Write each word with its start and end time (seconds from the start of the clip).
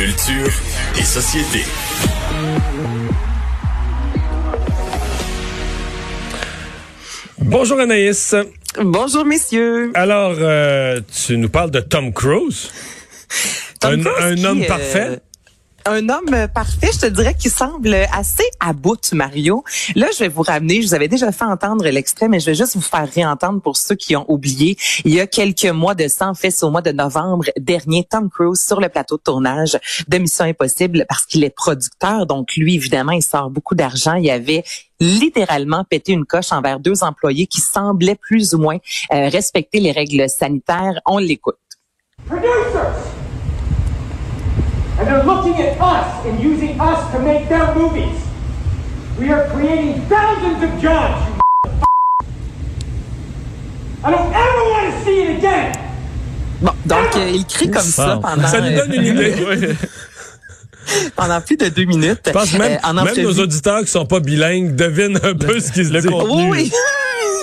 Culture 0.00 0.50
et 0.98 1.02
société. 1.02 1.62
Bonjour 7.38 7.78
Anaïs. 7.78 8.34
Bonjour 8.80 9.26
messieurs. 9.26 9.90
Alors, 9.92 10.36
euh, 10.38 11.02
tu 11.12 11.36
nous 11.36 11.50
parles 11.50 11.70
de 11.70 11.80
Tom 11.80 12.14
Cruise? 12.14 12.70
Tom 13.80 13.92
un, 13.92 14.00
Cruise 14.00 14.24
un 14.24 14.34
qui, 14.36 14.46
homme 14.46 14.62
euh, 14.62 14.66
parfait? 14.66 15.18
Un 15.86 16.08
homme 16.08 16.48
parfait, 16.54 16.90
je 16.92 17.00
te 17.00 17.06
dirais 17.06 17.34
qu'il 17.34 17.50
semble 17.50 17.94
assez 18.12 18.44
à 18.60 18.72
bout, 18.72 19.12
Mario. 19.12 19.64
Là, 19.94 20.08
je 20.12 20.20
vais 20.20 20.28
vous 20.28 20.42
ramener, 20.42 20.82
je 20.82 20.88
vous 20.88 20.94
avais 20.94 21.08
déjà 21.08 21.32
fait 21.32 21.44
entendre 21.44 21.84
l'extrait, 21.88 22.28
mais 22.28 22.38
je 22.38 22.46
vais 22.46 22.54
juste 22.54 22.74
vous 22.74 22.82
faire 22.82 23.08
réentendre 23.10 23.60
pour 23.62 23.76
ceux 23.76 23.94
qui 23.94 24.14
ont 24.14 24.24
oublié. 24.28 24.76
Il 25.04 25.14
y 25.14 25.20
a 25.20 25.26
quelques 25.26 25.64
mois 25.66 25.94
de 25.94 26.08
ça, 26.08 26.28
en 26.28 26.34
fait, 26.34 26.50
c'est 26.50 26.64
au 26.64 26.70
mois 26.70 26.82
de 26.82 26.92
novembre 26.92 27.46
dernier, 27.58 28.06
Tom 28.08 28.28
Cruise 28.28 28.62
sur 28.64 28.80
le 28.80 28.88
plateau 28.88 29.16
de 29.16 29.22
tournage 29.22 29.78
de 30.06 30.18
Mission 30.18 30.44
Impossible 30.44 31.06
parce 31.08 31.24
qu'il 31.24 31.44
est 31.44 31.54
producteur. 31.54 32.26
Donc, 32.26 32.56
lui, 32.56 32.74
évidemment, 32.74 33.12
il 33.12 33.22
sort 33.22 33.50
beaucoup 33.50 33.74
d'argent. 33.74 34.14
Il 34.14 34.24
y 34.24 34.30
avait 34.30 34.64
littéralement 35.00 35.84
pété 35.84 36.12
une 36.12 36.26
coche 36.26 36.52
envers 36.52 36.78
deux 36.78 37.02
employés 37.02 37.46
qui 37.46 37.60
semblaient 37.60 38.16
plus 38.20 38.54
ou 38.54 38.58
moins 38.58 38.78
euh, 39.12 39.28
respecter 39.28 39.80
les 39.80 39.92
règles 39.92 40.28
sanitaires. 40.28 41.00
On 41.06 41.18
l'écoute. 41.18 41.56
And 45.00 45.08
they're 45.08 45.24
looking 45.24 45.54
at 45.62 45.80
us 45.80 46.26
and 46.26 46.38
using 46.38 46.78
us 46.78 47.10
to 47.12 47.18
make 47.20 47.48
their 47.48 47.74
movies. 47.74 48.20
We 49.18 49.30
are 49.32 49.48
creating 49.48 50.02
thousands 50.08 50.62
of 50.62 50.70
jobs, 50.78 51.24
you 51.26 51.40
I 54.04 54.10
don't 54.10 54.32
ever 54.32 54.62
want 54.72 54.92
to 54.92 55.04
see 55.04 55.22
it 55.22 55.38
again. 55.38 55.72
Bon, 56.60 56.72
donc 56.84 57.16
euh, 57.16 57.30
il 57.32 57.46
crie 57.46 57.70
comme 57.70 57.82
ça 57.82 58.18
pendant, 58.20 58.46
Ça 58.46 58.60
nous 58.60 58.76
donne 58.76 58.92
une 58.92 59.18
euh, 59.18 59.28
idée. 59.56 59.74
pendant 61.16 61.40
plus 61.40 61.56
de 61.56 61.68
deux 61.68 61.84
minutes. 61.84 62.20
Je 62.26 62.32
pense 62.32 62.52
même, 62.52 62.72
Euh, 62.72 62.88
en 62.88 62.92
même 62.94 63.08
entrevue- 63.08 63.22
nos 63.22 63.38
auditeurs 63.40 63.80
qui 63.80 63.90
sont 63.90 64.04
pas 64.06 64.20
bilingues 64.20 64.74
devinent 64.74 65.18
un 65.22 65.34
peu 65.34 65.60
ce 65.60 65.72
qui 65.72 65.84
se 65.84 65.90
dit. 65.96 66.08
Oui, 66.08 66.48
oui. 66.50 66.72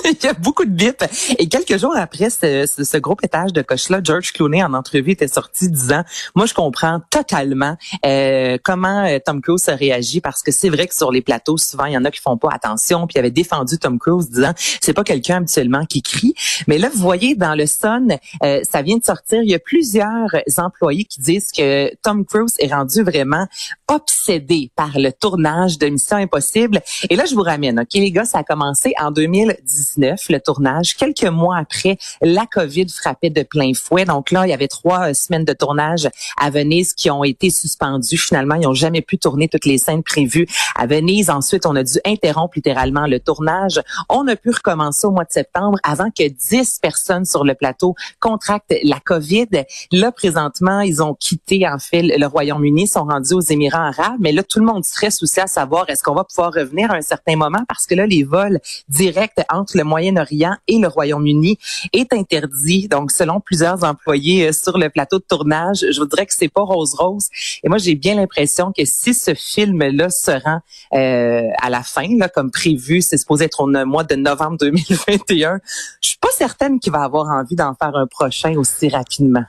Il 0.05 0.23
y 0.23 0.27
a 0.27 0.33
beaucoup 0.33 0.65
de 0.65 0.71
bips. 0.71 1.03
Et 1.37 1.47
quelques 1.47 1.77
jours 1.77 1.95
après 1.95 2.29
ce, 2.29 2.65
ce, 2.65 2.83
ce 2.83 2.97
gros 2.97 3.15
pétage 3.15 3.53
de 3.53 3.61
coche-là, 3.61 3.99
George 4.03 4.31
Clooney, 4.31 4.63
en 4.63 4.73
entrevue, 4.73 5.11
était 5.11 5.27
sorti 5.27 5.69
disant, 5.69 6.03
moi, 6.35 6.45
je 6.45 6.53
comprends 6.53 7.01
totalement 7.09 7.75
euh, 8.05 8.57
comment 8.63 9.05
euh, 9.05 9.19
Tom 9.23 9.41
Cruise 9.41 9.67
a 9.69 9.75
réagi 9.75 10.21
parce 10.21 10.41
que 10.41 10.51
c'est 10.51 10.69
vrai 10.69 10.87
que 10.87 10.95
sur 10.95 11.11
les 11.11 11.21
plateaux, 11.21 11.57
souvent, 11.57 11.85
il 11.85 11.93
y 11.93 11.97
en 11.97 12.05
a 12.05 12.11
qui 12.11 12.21
font 12.21 12.37
pas 12.37 12.49
attention. 12.51 13.07
Puis 13.07 13.13
il 13.15 13.19
avait 13.19 13.31
défendu 13.31 13.77
Tom 13.77 13.99
Cruise 13.99 14.29
disant, 14.29 14.53
c'est 14.81 14.93
pas 14.93 15.03
quelqu'un 15.03 15.37
habituellement 15.37 15.85
qui 15.85 16.01
crie. 16.01 16.33
Mais 16.67 16.77
là, 16.77 16.89
vous 16.93 16.99
voyez, 16.99 17.35
dans 17.35 17.55
le 17.55 17.65
Sun, 17.65 18.17
euh, 18.43 18.61
ça 18.69 18.81
vient 18.81 18.97
de 18.97 19.03
sortir. 19.03 19.41
Il 19.43 19.49
y 19.49 19.55
a 19.55 19.59
plusieurs 19.59 20.29
employés 20.57 21.05
qui 21.05 21.21
disent 21.21 21.51
que 21.51 21.93
Tom 22.01 22.25
Cruise 22.25 22.55
est 22.59 22.73
rendu 22.73 23.03
vraiment 23.03 23.47
obsédé 23.87 24.71
par 24.75 24.97
le 24.97 25.11
tournage 25.11 25.77
de 25.77 25.87
Mission 25.87 26.17
Impossible. 26.17 26.81
Et 27.09 27.15
là, 27.15 27.25
je 27.25 27.35
vous 27.35 27.41
ramène, 27.41 27.79
OK, 27.79 27.93
les 27.93 28.11
gars, 28.11 28.25
ça 28.25 28.39
a 28.39 28.43
commencé 28.43 28.93
en 28.99 29.11
2019, 29.11 29.57
le 29.97 30.39
tournage. 30.39 30.95
Quelques 30.95 31.23
mois 31.25 31.57
après, 31.57 31.97
la 32.21 32.45
COVID 32.45 32.87
frappait 32.89 33.29
de 33.29 33.43
plein 33.43 33.71
fouet. 33.73 34.05
Donc 34.05 34.31
là, 34.31 34.45
il 34.45 34.49
y 34.49 34.53
avait 34.53 34.67
trois 34.67 35.09
euh, 35.09 35.13
semaines 35.13 35.45
de 35.45 35.53
tournage 35.53 36.09
à 36.39 36.49
Venise 36.49 36.93
qui 36.93 37.09
ont 37.09 37.23
été 37.23 37.49
suspendues. 37.49 38.17
Finalement, 38.17 38.55
ils 38.55 38.63
n'ont 38.63 38.73
jamais 38.73 39.01
pu 39.01 39.17
tourner 39.17 39.47
toutes 39.47 39.65
les 39.65 39.77
scènes 39.77 40.03
prévues 40.03 40.47
à 40.75 40.85
Venise. 40.85 41.29
Ensuite, 41.29 41.65
on 41.65 41.75
a 41.75 41.83
dû 41.83 41.99
interrompre 42.05 42.53
littéralement 42.55 43.07
le 43.07 43.19
tournage. 43.19 43.81
On 44.09 44.27
a 44.27 44.35
pu 44.35 44.51
recommencer 44.51 45.07
au 45.07 45.11
mois 45.11 45.25
de 45.25 45.31
septembre 45.31 45.77
avant 45.83 46.09
que 46.09 46.27
10 46.27 46.79
personnes 46.81 47.25
sur 47.25 47.43
le 47.43 47.55
plateau 47.55 47.95
contractent 48.19 48.75
la 48.83 48.99
COVID. 48.99 49.47
Là, 49.91 50.11
présentement, 50.11 50.81
ils 50.81 51.01
ont 51.01 51.13
quitté, 51.13 51.67
en 51.67 51.79
fait, 51.79 52.01
le 52.01 52.25
Royaume-Uni, 52.25 52.87
sont 52.87 53.05
rendus 53.05 53.33
aux 53.33 53.41
Émirats 53.41 53.87
arabes. 53.87 54.17
Mais 54.19 54.31
là, 54.31 54.43
tout 54.43 54.59
le 54.59 54.65
monde 54.65 54.83
stresse 54.83 55.21
aussi 55.23 55.39
à 55.39 55.47
savoir 55.47 55.89
est-ce 55.89 56.03
qu'on 56.03 56.15
va 56.15 56.23
pouvoir 56.23 56.53
revenir 56.53 56.91
à 56.91 56.95
un 56.95 57.01
certain 57.01 57.35
moment 57.35 57.63
parce 57.67 57.85
que 57.85 57.95
là, 57.95 58.05
les 58.05 58.23
vols 58.23 58.59
directs 58.89 59.39
entre 59.49 59.76
le 59.77 59.83
Moyen-Orient 59.83 60.55
et 60.67 60.79
le 60.79 60.87
Royaume-Uni 60.87 61.57
est 61.93 62.11
interdit. 62.13 62.87
Donc, 62.87 63.11
selon 63.11 63.39
plusieurs 63.39 63.83
employés 63.83 64.47
euh, 64.47 64.51
sur 64.51 64.77
le 64.77 64.89
plateau 64.89 65.19
de 65.19 65.23
tournage, 65.23 65.85
je 65.89 65.99
vous 65.99 66.07
dirais 66.07 66.25
que 66.25 66.33
c'est 66.35 66.49
pas 66.49 66.61
rose-rose. 66.61 67.27
Et 67.63 67.69
moi, 67.69 67.77
j'ai 67.77 67.95
bien 67.95 68.15
l'impression 68.15 68.71
que 68.75 68.83
si 68.85 69.13
ce 69.13 69.33
film-là 69.33 70.09
se 70.09 70.31
rend 70.31 70.59
euh, 70.93 71.49
à 71.61 71.69
la 71.69 71.83
fin, 71.83 72.07
là, 72.17 72.27
comme 72.29 72.51
prévu, 72.51 73.01
c'est 73.01 73.17
supposé 73.17 73.45
être 73.45 73.61
au 73.61 73.67
mois 73.85 74.03
de 74.03 74.15
novembre 74.15 74.57
2021, 74.57 75.59
je 76.01 76.09
suis 76.09 76.17
pas 76.17 76.29
certaine 76.35 76.79
qu'il 76.79 76.91
va 76.91 77.03
avoir 77.03 77.27
envie 77.27 77.55
d'en 77.55 77.73
faire 77.75 77.95
un 77.95 78.07
prochain 78.07 78.55
aussi 78.57 78.89
rapidement. 78.89 79.45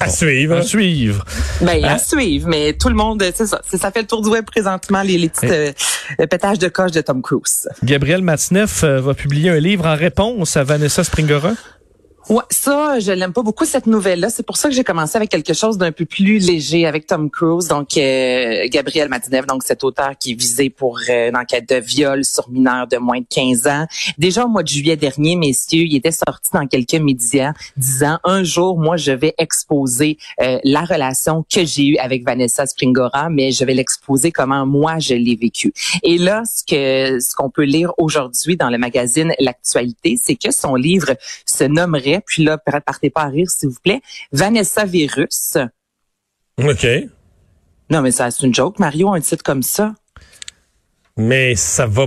À 0.00 0.08
suivre. 0.08 0.56
À 0.56 0.62
suivre. 0.62 1.24
Ben, 1.60 1.84
Hein? 1.84 1.94
à 1.94 1.98
suivre, 1.98 2.48
mais 2.48 2.72
tout 2.72 2.88
le 2.88 2.94
monde, 2.94 3.22
c'est 3.34 3.46
ça. 3.46 3.60
Ça 3.72 3.90
fait 3.90 4.02
le 4.02 4.06
tour 4.06 4.22
du 4.22 4.28
web 4.28 4.44
présentement, 4.44 5.02
les, 5.02 5.18
les 5.18 5.28
petits 5.28 5.46
euh, 5.46 5.72
le 6.18 6.26
pétage 6.26 6.58
de 6.58 6.68
coche 6.68 6.92
de 6.92 7.00
Tom 7.00 7.20
Cruise. 7.22 7.68
Gabriel 7.82 8.22
Matineff 8.22 8.84
euh, 8.84 9.00
va 9.00 9.14
publier 9.14 9.50
un 9.50 9.58
livre 9.60 9.86
en 9.86 9.96
réponse 9.96 10.56
à 10.56 10.64
Vanessa 10.64 11.02
Springora? 11.04 11.52
Ouais, 12.28 12.44
ça, 12.50 13.00
je 13.00 13.10
l'aime 13.10 13.32
pas 13.32 13.42
beaucoup 13.42 13.64
cette 13.64 13.86
nouvelle-là. 13.86 14.28
C'est 14.28 14.42
pour 14.42 14.58
ça 14.58 14.68
que 14.68 14.74
j'ai 14.74 14.84
commencé 14.84 15.16
avec 15.16 15.30
quelque 15.30 15.54
chose 15.54 15.78
d'un 15.78 15.92
peu 15.92 16.04
plus 16.04 16.38
léger 16.38 16.86
avec 16.86 17.06
Tom 17.06 17.30
Cruise, 17.30 17.68
donc 17.68 17.96
euh, 17.96 18.68
Gabriel 18.68 19.08
Matinev, 19.08 19.46
donc 19.46 19.62
cet 19.62 19.82
auteur 19.82 20.10
qui 20.20 20.32
est 20.32 20.34
visé 20.34 20.68
pour 20.68 20.98
euh, 21.08 21.30
une 21.30 21.36
enquête 21.38 21.66
de 21.70 21.76
viol 21.76 22.26
sur 22.26 22.50
mineurs 22.50 22.86
de 22.86 22.98
moins 22.98 23.20
de 23.20 23.26
15 23.30 23.66
ans. 23.66 23.86
Déjà 24.18 24.44
au 24.44 24.48
mois 24.48 24.62
de 24.62 24.68
juillet 24.68 24.98
dernier, 24.98 25.36
messieurs, 25.36 25.84
il 25.84 25.96
était 25.96 26.12
sorti 26.12 26.50
dans 26.52 26.66
quelques 26.66 27.00
médias 27.00 27.54
disant 27.78 28.18
un 28.24 28.44
jour, 28.44 28.78
moi, 28.78 28.98
je 28.98 29.12
vais 29.12 29.34
exposer 29.38 30.18
euh, 30.42 30.58
la 30.64 30.82
relation 30.82 31.46
que 31.50 31.64
j'ai 31.64 31.86
eue 31.86 31.96
avec 31.96 32.26
Vanessa 32.26 32.66
Springora, 32.66 33.30
mais 33.30 33.52
je 33.52 33.64
vais 33.64 33.72
l'exposer 33.72 34.32
comment 34.32 34.66
moi 34.66 34.98
je 34.98 35.14
l'ai 35.14 35.34
vécu. 35.34 35.72
Et 36.02 36.18
là, 36.18 36.42
ce 36.44 36.62
que 36.62 37.20
ce 37.20 37.34
qu'on 37.34 37.48
peut 37.48 37.64
lire 37.64 37.92
aujourd'hui 37.96 38.58
dans 38.58 38.68
le 38.68 38.76
magazine 38.76 39.32
L'actualité, 39.38 40.16
c'est 40.22 40.36
que 40.36 40.50
son 40.50 40.74
livre 40.74 41.14
se 41.46 41.64
nommerait, 41.64 42.17
puis 42.24 42.44
là, 42.44 42.58
partez 42.58 43.10
pas 43.10 43.22
à 43.22 43.28
rire, 43.28 43.48
s'il 43.50 43.68
vous 43.68 43.80
plaît, 43.82 44.00
Vanessa 44.32 44.84
Virus. 44.84 45.56
OK. 46.58 46.86
Non, 47.90 48.02
mais 48.02 48.10
ça, 48.10 48.30
c'est 48.30 48.46
une 48.46 48.54
joke, 48.54 48.78
Mario, 48.78 49.12
un 49.12 49.20
titre 49.20 49.42
comme 49.42 49.62
ça. 49.62 49.94
Mais 51.16 51.54
ça 51.54 51.86
va. 51.86 52.06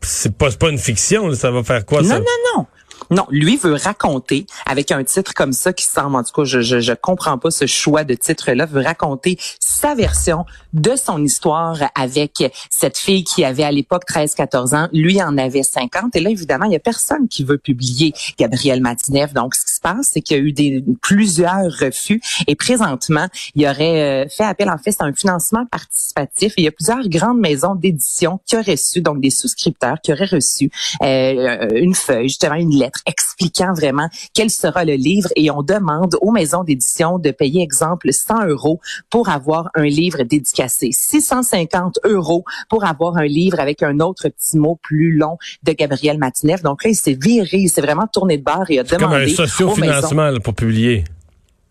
C'est 0.00 0.36
pas, 0.36 0.50
pas 0.50 0.70
une 0.70 0.78
fiction, 0.78 1.32
ça 1.34 1.50
va 1.50 1.62
faire 1.62 1.86
quoi, 1.86 2.02
ça? 2.02 2.18
Non, 2.18 2.24
non, 2.24 2.56
non. 2.56 2.66
Non, 3.12 3.26
lui 3.28 3.58
veut 3.58 3.74
raconter 3.74 4.46
avec 4.64 4.90
un 4.90 5.04
titre 5.04 5.34
comme 5.34 5.52
ça 5.52 5.74
qui 5.74 5.84
semble, 5.84 6.16
en 6.16 6.22
tout 6.22 6.32
cas, 6.32 6.44
je, 6.44 6.62
je, 6.62 6.92
comprends 6.94 7.36
pas 7.36 7.50
ce 7.50 7.66
choix 7.66 8.04
de 8.04 8.14
titre-là, 8.14 8.64
veut 8.64 8.80
raconter 8.80 9.36
sa 9.60 9.94
version 9.94 10.46
de 10.72 10.96
son 10.96 11.22
histoire 11.22 11.76
avec 11.94 12.42
cette 12.70 12.96
fille 12.96 13.24
qui 13.24 13.44
avait 13.44 13.64
à 13.64 13.70
l'époque 13.70 14.04
13-14 14.08 14.74
ans. 14.74 14.88
Lui 14.94 15.22
en 15.22 15.36
avait 15.36 15.62
50. 15.62 16.16
Et 16.16 16.20
là, 16.20 16.30
évidemment, 16.30 16.64
il 16.64 16.72
y 16.72 16.76
a 16.76 16.80
personne 16.80 17.28
qui 17.28 17.44
veut 17.44 17.58
publier 17.58 18.14
Gabriel 18.38 18.80
Matineff. 18.80 19.34
Donc, 19.34 19.56
ce 19.56 19.66
qui 19.66 19.74
se 19.74 19.80
passe, 19.82 20.08
c'est 20.10 20.22
qu'il 20.22 20.38
y 20.38 20.40
a 20.40 20.42
eu 20.42 20.52
des, 20.52 20.82
plusieurs 21.02 21.70
refus. 21.80 22.22
Et 22.46 22.54
présentement, 22.54 23.26
il 23.54 23.66
aurait 23.66 24.24
euh, 24.24 24.28
fait 24.30 24.44
appel, 24.44 24.70
en 24.70 24.78
fait, 24.78 24.96
à 25.00 25.04
un 25.04 25.12
financement 25.12 25.66
participatif. 25.66 26.54
Il 26.56 26.64
y 26.64 26.68
a 26.68 26.72
plusieurs 26.72 27.06
grandes 27.10 27.40
maisons 27.40 27.74
d'édition 27.74 28.40
qui 28.46 28.56
auraient 28.56 28.72
reçu, 28.72 29.02
donc 29.02 29.20
des 29.20 29.28
souscripteurs 29.28 30.00
qui 30.02 30.14
auraient 30.14 30.24
reçu 30.24 30.70
euh, 31.02 31.68
une 31.74 31.94
feuille, 31.94 32.28
justement 32.28 32.54
une 32.54 32.74
lettre 32.74 33.01
expliquant 33.06 33.72
vraiment 33.74 34.08
quel 34.34 34.50
sera 34.50 34.84
le 34.84 34.94
livre 34.94 35.28
et 35.36 35.50
on 35.50 35.62
demande 35.62 36.16
aux 36.20 36.30
maisons 36.30 36.64
d'édition 36.64 37.18
de 37.18 37.30
payer, 37.30 37.62
exemple, 37.62 38.12
100 38.12 38.46
euros 38.46 38.80
pour 39.10 39.28
avoir 39.28 39.70
un 39.74 39.84
livre 39.84 40.22
dédicacé, 40.22 40.90
650 40.92 42.00
euros 42.04 42.44
pour 42.68 42.84
avoir 42.84 43.16
un 43.16 43.26
livre 43.26 43.60
avec 43.60 43.82
un 43.82 44.00
autre 44.00 44.28
petit 44.28 44.58
mot 44.58 44.78
plus 44.82 45.16
long 45.16 45.38
de 45.62 45.72
Gabriel 45.72 46.18
Matineff. 46.18 46.62
Donc 46.62 46.84
là, 46.84 46.90
il 46.90 46.96
s'est 46.96 47.18
viré, 47.20 47.58
il 47.58 47.68
s'est 47.68 47.80
vraiment 47.80 48.06
tourné 48.06 48.38
de 48.38 48.42
barre 48.42 48.70
et 48.70 48.78
a 48.78 48.84
Comme 48.84 49.04
un 49.04 49.06
demandé 49.06 49.24
aux 49.24 49.26
maisons 49.26 49.46
sociofinancement 49.46 50.30
là, 50.30 50.40
pour 50.40 50.54
publier. 50.54 51.04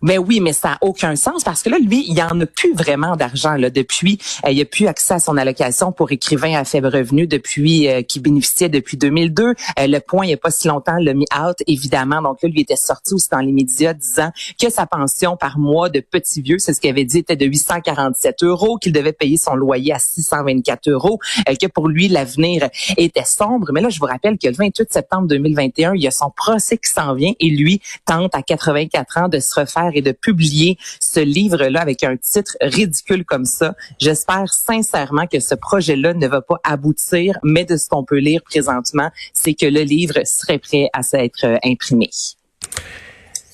Mais 0.01 0.17
oui, 0.17 0.39
mais 0.39 0.53
ça 0.53 0.69
n'a 0.69 0.77
aucun 0.81 1.15
sens 1.15 1.44
parce 1.44 1.63
que 1.63 1.69
là, 1.69 1.77
lui, 1.80 2.06
il 2.07 2.21
en 2.21 2.39
a 2.39 2.45
plus 2.45 2.74
vraiment 2.74 3.15
d'argent 3.15 3.56
là 3.56 3.69
depuis. 3.69 4.18
Euh, 4.45 4.51
il 4.51 4.62
a 4.62 4.65
plus 4.65 4.88
accès 4.88 5.15
à 5.15 5.19
son 5.19 5.38
allocation 5.38 5.92
pour 5.92 6.12
écrivain 6.12 6.56
à 6.56 6.63
faible 6.63 6.88
revenu 6.88 7.27
depuis 7.27 7.88
euh, 7.88 8.01
qui 8.01 8.19
bénéficiait 8.19 8.69
depuis 8.69 8.98
2002. 8.98 9.44
Euh, 9.44 9.53
le 9.80 10.00
point, 10.00 10.25
il 10.25 10.30
n'y 10.30 10.33
a 10.33 10.38
pas 10.38 10.51
si 10.51 10.68
longtemps, 10.68 10.98
l'a 11.00 11.13
mis 11.13 11.25
out 11.38 11.57
évidemment. 11.68 12.21
Donc 12.21 12.42
là, 12.42 12.50
lui 12.50 12.62
était 12.62 12.75
sorti 12.75 13.13
aussi 13.13 13.27
dans 13.31 13.39
les 13.39 13.51
médias 13.51 13.94
disant 13.94 14.31
que 14.59 14.69
sa 14.69 14.86
pension 14.86 15.38
par 15.38 15.57
mois 15.57 15.89
de 15.89 16.00
petit 16.00 16.42
vieux, 16.42 16.59
c'est 16.59 16.74
ce 16.74 16.81
qu'il 16.81 16.89
avait 16.89 17.06
dit, 17.06 17.19
était 17.19 17.36
de 17.36 17.45
847 17.45 18.44
euros, 18.44 18.77
qu'il 18.77 18.94
devait 18.94 19.13
payer 19.13 19.38
son 19.38 19.56
loyer 19.56 19.94
à 19.94 20.00
624 20.00 20.89
euros, 20.89 21.19
euh, 21.50 21.56
que 21.56 21.68
pour 21.68 21.88
lui 21.88 22.07
l'avenir 22.07 22.69
était 22.97 23.25
sombre. 23.25 23.69
Mais 23.74 23.81
là, 23.81 23.89
je 23.89 24.00
vous 24.00 24.06
rappelle 24.06 24.38
que 24.38 24.47
le 24.47 24.54
28 24.54 24.92
septembre 24.92 25.27
2021, 25.27 25.94
il 25.95 26.01
y 26.01 26.07
a 26.07 26.12
son 26.12 26.31
procès 26.36 26.77
qui 26.77 26.92
s'en 26.92 27.13
vient 27.13 27.33
et 27.39 27.50
lui 27.50 27.81
tente 28.06 28.33
à 28.36 28.42
84 28.42 29.18
ans 29.18 29.27
de 29.27 29.39
se 29.39 29.59
refaire 29.59 29.91
et 29.94 30.02
de 30.02 30.12
publier 30.12 30.78
ce 31.00 31.20
livre-là 31.20 31.82
avec 31.82 32.04
un 32.04 32.18
titre 32.18 32.56
ridicule 32.62 33.26
comme 33.26 33.46
ça. 33.46 33.76
J'espère 34.00 34.52
sincèrement 34.52 35.28
que 35.28 35.40
ce 35.40 35.56
projet-là 35.56 36.14
ne 36.14 36.28
va 36.28 36.42
pas 36.42 36.58
aboutir, 36.64 37.38
mais 37.44 37.66
de 37.66 37.78
ce 37.78 37.88
qu'on 37.90 38.04
peut 38.04 38.18
lire 38.20 38.42
présentement, 38.44 39.10
c'est 39.34 39.54
que 39.54 39.66
le 39.66 39.82
livre 39.82 40.16
serait 40.26 40.60
prêt 40.60 40.90
à 40.94 41.04
s'être 41.04 41.46
euh, 41.46 41.58
imprimé. 41.64 42.10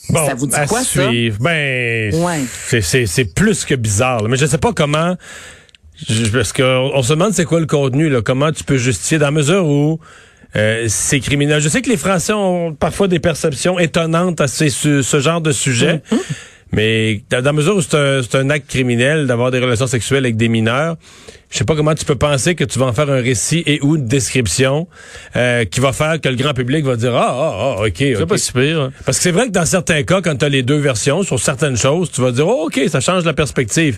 Bon, 0.10 0.25
ça 0.25 0.36
vous 0.36 0.48
dit 0.48 0.56
à 0.56 0.66
quoi, 0.68 0.84
suivre. 0.84 1.38
Ben, 1.42 2.13
Ouais. 2.16 2.39
c'est- 2.81 3.34
plus 3.36 3.66
que 3.66 3.75
bizarre. 3.75 4.24
là. 4.24 4.30
Mais 4.30 4.38
je 4.38 4.45
sais 4.45 4.57
pas 4.57 4.72
comment. 4.74 5.16
je- 6.07 6.30
parce 6.30 6.54
qu'on 6.54 6.92
on 6.94 7.01
se 7.01 7.10
demande 7.13 7.34
c'est 7.34 7.44
quoi 7.45 7.60
le 7.60 7.66
contenu, 7.66 8.07
là, 8.07 8.22
comment 8.22 8.51
tu 8.51 8.63
peux 8.63 8.78
justifier 8.78 9.18
dans 9.18 9.25
la 9.25 9.31
mesure 9.31 9.66
où 9.68 10.00
euh, 10.55 10.85
c'est 10.88 11.19
criminel. 11.19 11.61
Je 11.61 11.69
sais 11.69 11.81
que 11.81 11.89
les 11.89 11.97
Français 11.97 12.33
ont 12.33 12.73
parfois 12.73 13.07
des 13.07 13.19
perceptions 13.19 13.79
étonnantes 13.79 14.41
à 14.41 14.47
ce 14.47 15.19
genre 15.19 15.41
de 15.41 15.51
sujet. 15.51 16.01
Mm-hmm. 16.11 16.17
Mais 16.71 17.21
dans 17.29 17.39
dans 17.39 17.45
la 17.45 17.53
mesure 17.53 17.75
où 17.77 17.81
c'est 17.81 17.95
un, 17.95 18.21
c'est 18.23 18.37
un 18.37 18.49
acte 18.49 18.69
criminel 18.69 19.25
d'avoir 19.27 19.51
des 19.51 19.59
relations 19.59 19.87
sexuelles 19.87 20.25
avec 20.25 20.35
des 20.37 20.49
mineurs, 20.49 20.95
je 21.49 21.57
sais 21.57 21.63
pas 21.63 21.75
comment 21.75 21.95
tu 21.95 22.03
peux 22.03 22.15
penser 22.17 22.55
que 22.55 22.65
tu 22.65 22.77
vas 22.77 22.87
en 22.87 22.93
faire 22.93 23.09
un 23.09 23.21
récit 23.21 23.63
et 23.65 23.79
ou 23.81 23.95
une 23.95 24.05
description 24.05 24.85
euh, 25.37 25.63
qui 25.63 25.79
va 25.79 25.93
faire 25.93 26.19
que 26.19 26.27
le 26.27 26.35
grand 26.35 26.53
public 26.53 26.83
va 26.83 26.97
dire 26.97 27.15
ah 27.15 27.27
ah 27.29 27.75
ah 27.79 27.81
ok 27.83 27.93
C'est 27.97 28.21
ok. 28.21 28.27
pas 28.27 28.37
si 28.37 28.51
pire. 28.51 28.81
hein. 28.81 28.91
Parce 29.05 29.17
que 29.17 29.23
c'est 29.23 29.31
vrai 29.31 29.45
que 29.47 29.51
dans 29.51 29.65
certains 29.65 30.03
cas, 30.03 30.21
quand 30.21 30.35
tu 30.35 30.43
as 30.43 30.49
les 30.49 30.61
deux 30.61 30.77
versions 30.77 31.23
sur 31.23 31.39
certaines 31.39 31.77
choses, 31.77 32.11
tu 32.11 32.19
vas 32.19 32.31
dire 32.31 32.47
oh, 32.47 32.65
OK, 32.67 32.81
ça 32.89 32.99
change 32.99 33.23
la 33.23 33.33
perspective. 33.33 33.97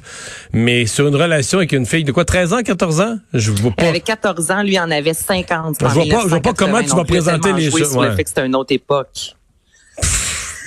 Mais 0.53 0.85
sur 0.85 1.07
une 1.07 1.15
relation 1.15 1.57
avec 1.57 1.71
une 1.71 1.87
fille 1.87 2.03
de 2.03 2.11
quoi 2.11 2.23
13 2.23 2.53
ans, 2.53 2.61
14 2.61 3.01
ans, 3.01 3.17
je 3.33 3.49
vois 3.51 3.71
Elle 3.77 3.83
pas. 3.83 3.89
avait 3.89 3.99
14 4.01 4.51
ans, 4.51 4.61
lui 4.61 4.79
en 4.79 4.91
avait 4.91 5.15
50. 5.15 5.77
Je 5.81 5.85
vois 5.85 6.05
pas- 6.05 6.21
je 6.23 6.27
vois 6.27 6.39
pas 6.41 6.53
comment 6.53 6.81
tu 6.83 6.89
vas 6.95 7.03
présenter 7.03 7.51
les 7.53 7.71
choses. 7.71 7.95
ouais. 7.95 8.09
le 8.09 8.15
fait 8.15 8.23
que 8.25 8.29
c'était 8.29 8.45
une 8.45 8.55
autre 8.55 8.73
époque. 8.75 9.33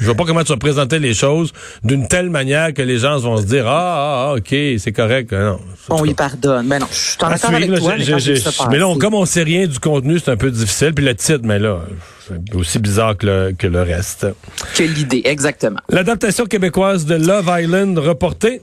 Je 0.00 0.04
vois 0.06 0.14
pas 0.14 0.24
comment 0.24 0.42
tu 0.42 0.52
vas 0.52 0.56
présenter 0.58 0.98
les 0.98 1.14
choses 1.14 1.52
d'une 1.84 2.08
telle 2.08 2.30
manière 2.30 2.72
que 2.74 2.82
les 2.82 2.98
gens 2.98 3.18
vont 3.18 3.36
se 3.36 3.44
dire 3.44 3.66
ah, 3.66 3.72
ah, 3.96 4.28
ah, 4.30 4.34
OK, 4.36 4.48
c'est 4.78 4.92
correct. 4.92 5.32
Non. 5.32 5.58
On 5.90 6.02
lui 6.02 6.14
pardonne. 6.14 6.66
Mais 6.66 6.78
non, 6.78 6.86
je 6.90 6.96
suis 6.96 7.16
en 7.22 7.36
suivre, 7.36 7.54
avec 7.54 7.68
là, 7.70 7.78
toi. 7.78 7.92
je- 7.98 8.12
mais 8.12 8.18
je- 8.20 8.68
mais 8.70 8.78
là, 8.78 8.88
on- 8.88 8.98
comme 8.98 9.14
on 9.14 9.24
sait 9.26 9.42
rien 9.42 9.66
du 9.66 9.78
contenu, 9.78 10.18
c'est 10.18 10.30
un 10.30 10.36
peu 10.36 10.50
difficile. 10.50 10.92
Puis 10.94 11.04
le 11.04 11.14
titre, 11.14 11.40
mais 11.44 11.58
là, 11.58 11.80
c'est 12.26 12.54
aussi 12.54 12.78
bizarre 12.78 13.16
que 13.16 13.26
le, 13.26 13.52
que 13.56 13.66
le 13.66 13.82
reste. 13.82 14.26
Que 14.74 14.82
l'idée, 14.84 15.22
exactement. 15.24 15.80
L'adaptation 15.88 16.46
québécoise 16.46 17.04
de 17.04 17.14
Love 17.14 17.50
Island 17.60 17.98
reportée. 17.98 18.62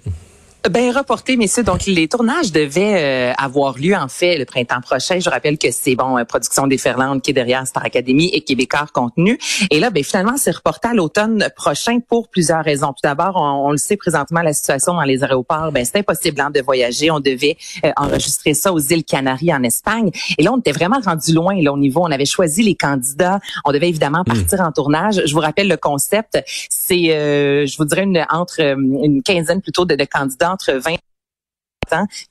Ben 0.67 0.91
reporté, 0.91 1.37
messieurs. 1.37 1.63
Donc 1.63 1.85
les 1.85 2.09
tournages 2.09 2.51
devaient 2.51 3.31
euh, 3.31 3.33
avoir 3.37 3.77
lieu 3.77 3.95
en 3.95 4.09
fait 4.09 4.37
le 4.37 4.43
printemps 4.43 4.81
prochain. 4.81 5.17
Je 5.17 5.29
rappelle 5.29 5.57
que 5.57 5.71
c'est 5.71 5.95
bon 5.95 6.17
euh, 6.17 6.25
production 6.25 6.67
des 6.67 6.77
Ferlandes 6.77 7.21
qui 7.21 7.31
est 7.31 7.33
derrière 7.33 7.65
Star 7.65 7.85
Academy 7.85 8.29
et 8.33 8.41
Québécois 8.41 8.85
Contenu. 8.91 9.39
Et 9.71 9.79
là, 9.79 9.89
ben 9.89 10.03
finalement, 10.03 10.35
c'est 10.35 10.51
reporté 10.51 10.89
à 10.89 10.93
l'automne 10.93 11.47
prochain 11.55 11.99
pour 12.05 12.27
plusieurs 12.27 12.61
raisons. 12.61 12.87
Tout 12.87 13.01
d'abord, 13.03 13.37
on, 13.37 13.69
on 13.69 13.71
le 13.71 13.77
sait 13.77 13.95
présentement, 13.95 14.41
la 14.41 14.51
situation 14.51 14.95
dans 14.95 15.03
les 15.03 15.23
aéroports, 15.23 15.71
ben 15.71 15.85
c'est 15.85 15.99
impossible 15.99 16.41
hein, 16.41 16.51
de 16.53 16.59
voyager. 16.59 17.09
On 17.09 17.21
devait 17.21 17.55
euh, 17.85 17.91
enregistrer 17.95 18.53
ça 18.53 18.73
aux 18.73 18.79
îles 18.79 19.05
Canaries 19.05 19.53
en 19.53 19.63
Espagne. 19.63 20.11
Et 20.37 20.43
là, 20.43 20.51
on 20.51 20.59
était 20.59 20.73
vraiment 20.73 20.99
rendu 20.99 21.33
loin 21.33 21.55
là 21.61 21.71
au 21.71 21.77
niveau. 21.77 22.01
On 22.03 22.11
avait 22.11 22.25
choisi 22.25 22.63
les 22.63 22.75
candidats. 22.75 23.39
On 23.63 23.71
devait 23.71 23.87
évidemment 23.87 24.25
partir 24.25 24.59
en 24.59 24.73
tournage. 24.73 25.21
Je 25.25 25.33
vous 25.33 25.39
rappelle 25.39 25.69
le 25.69 25.77
concept. 25.77 26.37
C'est, 26.69 27.11
euh, 27.11 27.65
je 27.65 27.77
vous 27.77 27.85
dirais, 27.85 28.03
une 28.03 28.25
entre 28.29 28.61
euh, 28.61 28.75
une 28.75 29.23
quinzaine 29.23 29.61
plutôt 29.61 29.85
de, 29.85 29.95
de 29.95 30.03
candidats 30.03 30.48
entre 30.49 30.79
20 30.79 31.08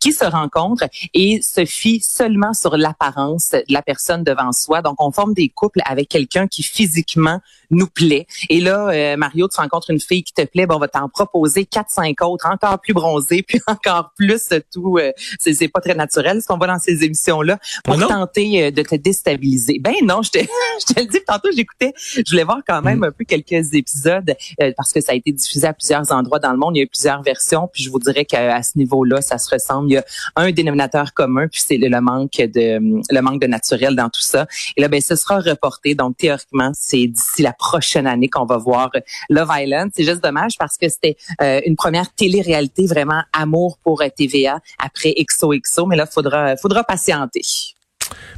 qui 0.01 0.13
se 0.13 0.25
rencontrent 0.25 0.85
et 1.15 1.41
se 1.43 1.65
fient 1.65 2.01
seulement 2.01 2.55
sur 2.55 2.77
l'apparence 2.77 3.51
de 3.51 3.63
la 3.69 3.83
personne 3.83 4.25
devant 4.25 4.53
soi. 4.53 4.83
Donc, 4.83 4.97
on 4.99 5.13
forme 5.13 5.35
des 5.35 5.49
couples 5.49 5.81
avec 5.85 6.09
quelqu'un 6.09 6.47
qui 6.47 6.63
physiquement 6.63 7.41
nous 7.71 7.87
plaît. 7.87 8.27
Et 8.49 8.61
là, 8.61 8.89
euh, 8.89 9.17
Mario, 9.19 9.47
tu 9.47 9.61
rencontres 9.61 9.91
une 9.91 10.01
fille 10.01 10.23
qui 10.23 10.33
te 10.33 10.43
plaît, 10.43 10.65
bon, 10.67 10.77
on 10.77 10.79
va 10.79 10.89
t'en 10.89 11.09
proposer 11.11 11.67
quatre, 11.67 11.91
cinq 11.91 12.23
autres, 12.23 12.47
encore 12.51 12.81
plus 12.81 12.95
bronzées, 12.95 13.43
puis 13.47 13.61
encore 13.67 14.13
plus 14.17 14.49
tout. 14.73 14.97
euh, 14.99 15.13
c'est, 15.39 15.53
c'est 15.53 15.69
pas 15.69 15.81
très 15.81 15.95
naturel 15.95 16.41
ce 16.41 16.47
qu'on 16.47 16.57
voit 16.57 16.67
dans 16.67 16.79
ces 16.79 17.05
émissions-là 17.05 17.59
pour 17.85 17.99
tenter 17.99 18.65
euh, 18.65 18.71
de 18.71 18.83
te 18.83 18.95
déstabiliser. 18.95 19.81
Ben 19.81 19.93
non, 20.03 20.23
je 20.23 20.31
te, 20.31 20.39
je 20.89 20.95
te 20.95 21.01
le 21.01 21.07
dis, 21.07 21.19
tantôt 21.27 21.51
j'écoutais, 21.55 21.93
je 21.99 22.23
voulais 22.31 22.45
voir 22.45 22.61
quand 22.67 22.79
Mm. 22.81 22.85
même 22.85 23.05
un 23.05 23.11
peu 23.11 23.25
quelques 23.25 23.75
épisodes 23.75 24.35
euh, 24.63 24.73
parce 24.77 24.93
que 24.93 25.01
ça 25.01 25.13
a 25.13 25.15
été 25.15 25.33
diffusé 25.33 25.67
à 25.67 25.73
plusieurs 25.73 26.11
endroits 26.13 26.39
dans 26.39 26.53
le 26.53 26.59
monde. 26.59 26.77
Il 26.77 26.79
y 26.79 26.83
a 26.83 26.85
eu 26.85 26.89
plusieurs 26.89 27.23
versions, 27.23 27.69
puis 27.73 27.83
je 27.83 27.91
vous 27.91 27.99
dirais 27.99 28.25
qu'à 28.25 28.63
ce 28.63 28.79
niveau-là, 28.79 29.21
ça 29.21 29.39
se 29.39 29.48
ressemble. 29.53 29.91
Il 29.91 29.95
y 29.95 29.97
a 29.99 30.05
un 30.37 30.51
dénominateur 30.51 31.13
commun, 31.15 31.49
puis 31.49 31.63
c'est 31.65 31.77
le, 31.77 32.01
manque 32.01 32.37
de 32.37 32.79
le 33.11 33.21
manque 33.21 33.41
de 33.41 33.47
naturel 33.47 33.95
dans 33.95 34.09
tout 34.09 34.23
ça. 34.23 34.47
Et 34.77 34.81
là, 34.81 34.89
ben, 34.89 35.01
ce 35.01 35.17
sera 35.17 35.41
reporté. 35.41 35.95
Donc 35.95 36.17
théoriquement, 36.17 36.71
c'est 36.75 37.07
d'ici 37.07 37.43
la 37.43 37.53
prochaine 37.53 38.07
année 38.07 38.29
qu'on 38.29 38.47
va 38.47 38.57
voir 38.57 38.91
Love 39.29 39.51
Island. 39.53 39.91
C'est 39.95 40.05
juste 40.05 40.23
dommage 40.23 40.53
parce 40.59 40.77
que 40.77 40.89
c'était 40.89 41.17
euh, 41.43 41.61
une 41.67 41.77
première 41.77 42.13
télé-réalité 42.13 42.87
vraiment 42.87 43.23
amour 43.33 43.79
pour 43.83 44.03
TVA 44.17 44.61
après 44.79 45.15
XOXO, 45.19 45.87
mais 45.87 45.97
là, 45.97 46.07
faudra 46.07 46.57
faudra 46.57 46.85
patienter. 46.85 47.43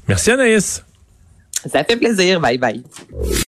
Merci 0.09 0.31
Anaïs. 0.31 0.85
Ça 1.67 1.85
fait 1.85 1.97
plaisir. 1.97 2.41
Bye 2.41 2.59
bye. 2.59 2.83